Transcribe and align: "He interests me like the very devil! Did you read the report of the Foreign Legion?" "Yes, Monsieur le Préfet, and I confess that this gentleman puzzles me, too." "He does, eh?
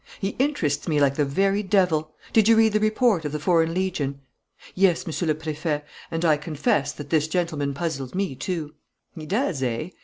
"He 0.19 0.29
interests 0.39 0.87
me 0.87 0.99
like 0.99 1.13
the 1.13 1.25
very 1.25 1.61
devil! 1.61 2.15
Did 2.33 2.47
you 2.47 2.55
read 2.55 2.73
the 2.73 2.79
report 2.79 3.23
of 3.23 3.31
the 3.31 3.39
Foreign 3.39 3.71
Legion?" 3.75 4.19
"Yes, 4.73 5.05
Monsieur 5.05 5.27
le 5.27 5.35
Préfet, 5.35 5.83
and 6.09 6.25
I 6.25 6.37
confess 6.37 6.91
that 6.93 7.11
this 7.11 7.27
gentleman 7.27 7.75
puzzles 7.75 8.15
me, 8.15 8.33
too." 8.33 8.73
"He 9.13 9.27
does, 9.27 9.61
eh? 9.61 9.89